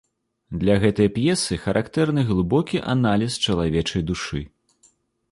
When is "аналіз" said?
2.93-3.37